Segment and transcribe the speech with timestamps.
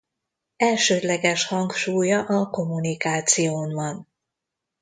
[0.57, 4.07] Elsődleges hangsúlya a kommunikáción van.